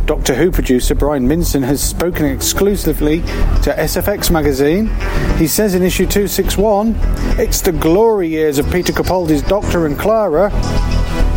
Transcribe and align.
Doctor 0.08 0.34
Who 0.34 0.50
producer 0.52 0.96
Brian 0.96 1.28
Minchin 1.28 1.62
has 1.62 1.80
spoken 1.82 2.26
exclusively 2.26 3.22
to 3.22 3.76
SFX 3.78 4.32
magazine. 4.32 4.90
He 5.38 5.46
says 5.46 5.76
in 5.76 5.84
issue 5.84 6.08
261, 6.08 6.96
it's 7.38 7.62
the 7.62 7.74
glory 7.74 8.30
years 8.30 8.58
of 8.58 8.72
Peter 8.72 8.92
Capaldi's 8.92 9.44
Doctor 9.44 9.86
and 9.86 10.00
Clara. 10.00 10.50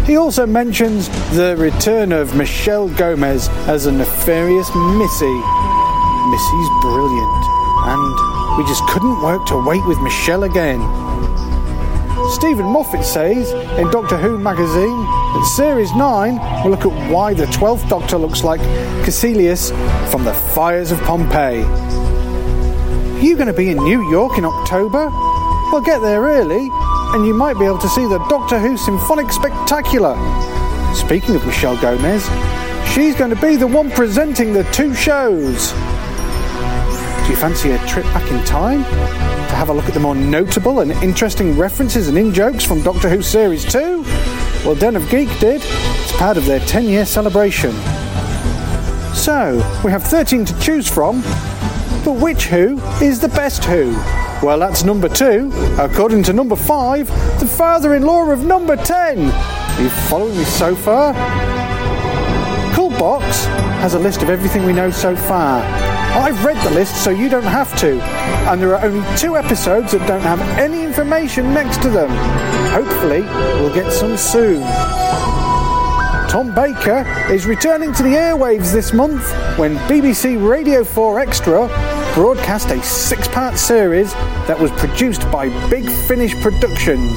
He 0.06 0.16
also 0.16 0.46
mentions 0.46 1.08
the 1.34 1.56
return 1.58 2.12
of 2.12 2.36
Michelle 2.36 2.88
Gomez 2.88 3.48
as 3.66 3.86
a 3.86 3.92
nefarious 3.92 4.68
Missy. 4.72 5.36
Missy's 6.30 6.70
brilliant, 6.80 7.44
and 7.90 8.56
we 8.56 8.62
just 8.68 8.86
couldn't 8.86 9.20
work 9.20 9.44
to 9.46 9.56
wait 9.66 9.84
with 9.84 9.98
Michelle 10.00 10.44
again. 10.44 10.80
Steven 12.30 12.66
Moffat 12.66 13.04
says 13.04 13.50
in 13.80 13.90
Doctor 13.90 14.16
Who 14.16 14.38
magazine 14.38 14.96
that 15.34 15.52
Series 15.56 15.92
9 15.94 16.62
will 16.62 16.70
look 16.70 16.86
at 16.86 17.10
why 17.10 17.34
the 17.34 17.46
12th 17.46 17.88
Doctor 17.88 18.16
looks 18.16 18.44
like 18.44 18.60
Caecilius 19.04 19.70
from 20.12 20.22
the 20.22 20.34
fires 20.34 20.92
of 20.92 21.00
Pompeii. 21.02 21.64
Are 21.64 23.20
you 23.20 23.34
going 23.34 23.48
to 23.48 23.52
be 23.52 23.70
in 23.70 23.78
New 23.78 24.08
York 24.08 24.38
in 24.38 24.44
October? 24.44 25.08
Well, 25.72 25.82
get 25.84 26.00
there 26.00 26.22
early, 26.22 26.68
and 27.16 27.26
you 27.26 27.32
might 27.32 27.58
be 27.58 27.64
able 27.64 27.78
to 27.78 27.88
see 27.88 28.06
the 28.06 28.18
Doctor 28.28 28.58
Who 28.58 28.76
Symphonic 28.76 29.32
Spectacular. 29.32 30.14
Speaking 30.94 31.34
of 31.34 31.46
Michelle 31.46 31.80
Gomez, 31.80 32.22
she's 32.92 33.14
going 33.14 33.34
to 33.34 33.40
be 33.40 33.56
the 33.56 33.66
one 33.66 33.90
presenting 33.90 34.52
the 34.52 34.64
two 34.64 34.94
shows. 34.94 35.72
Do 35.72 37.30
you 37.30 37.36
fancy 37.36 37.70
a 37.70 37.78
trip 37.86 38.04
back 38.06 38.30
in 38.30 38.44
time? 38.44 38.84
To 38.84 39.54
have 39.54 39.70
a 39.70 39.72
look 39.72 39.86
at 39.86 39.94
the 39.94 40.00
more 40.00 40.14
notable 40.14 40.80
and 40.80 40.92
interesting 41.02 41.56
references 41.56 42.08
and 42.08 42.18
in 42.18 42.34
jokes 42.34 42.64
from 42.64 42.82
Doctor 42.82 43.08
Who 43.08 43.22
Series 43.22 43.64
2? 43.64 44.02
Well, 44.66 44.74
Den 44.74 44.94
of 44.94 45.08
Geek 45.08 45.30
did. 45.38 45.62
It's 45.64 46.16
part 46.18 46.36
of 46.36 46.44
their 46.44 46.60
10 46.60 46.84
year 46.84 47.06
celebration. 47.06 47.72
So, 49.14 49.56
we 49.82 49.90
have 49.90 50.02
13 50.02 50.44
to 50.44 50.60
choose 50.60 50.86
from, 50.86 51.22
but 52.04 52.20
which 52.20 52.44
Who 52.44 52.78
is 53.00 53.20
the 53.20 53.28
best 53.28 53.64
Who? 53.64 53.96
Well, 54.42 54.58
that's 54.58 54.84
number 54.84 55.08
two. 55.08 55.50
According 55.78 56.22
to 56.24 56.32
number 56.32 56.56
five, 56.56 57.08
the 57.40 57.46
father 57.46 57.94
in 57.94 58.02
law 58.02 58.30
of 58.30 58.44
number 58.44 58.76
10. 58.76 59.30
Are 59.30 59.82
you 59.82 59.88
following 59.88 60.36
me 60.36 60.44
so 60.44 60.74
far? 60.76 61.14
Cool 62.74 62.90
Box 62.90 63.46
has 63.80 63.94
a 63.94 63.98
list 63.98 64.22
of 64.22 64.28
everything 64.28 64.64
we 64.64 64.74
know 64.74 64.90
so 64.90 65.16
far. 65.16 65.62
I've 65.62 66.44
read 66.44 66.62
the 66.64 66.70
list 66.70 67.02
so 67.02 67.10
you 67.10 67.28
don't 67.28 67.42
have 67.42 67.76
to. 67.80 68.00
And 68.50 68.60
there 68.60 68.76
are 68.76 68.84
only 68.84 69.04
two 69.16 69.36
episodes 69.36 69.92
that 69.92 70.06
don't 70.06 70.20
have 70.20 70.40
any 70.58 70.84
information 70.84 71.54
next 71.54 71.82
to 71.82 71.88
them. 71.88 72.10
Hopefully, 72.70 73.22
we'll 73.60 73.74
get 73.74 73.90
some 73.90 74.16
soon. 74.16 74.60
Tom 76.28 76.54
Baker 76.54 77.06
is 77.30 77.46
returning 77.46 77.94
to 77.94 78.02
the 78.02 78.10
airwaves 78.10 78.72
this 78.72 78.92
month 78.92 79.30
when 79.58 79.76
BBC 79.88 80.36
Radio 80.46 80.84
4 80.84 81.20
Extra 81.20 81.68
broadcast 82.16 82.70
a 82.70 82.82
six 82.82 83.28
part 83.28 83.58
series 83.58 84.14
that 84.48 84.58
was 84.58 84.70
produced 84.70 85.30
by 85.30 85.50
Big 85.68 85.86
Finish 86.08 86.34
Productions. 86.36 87.12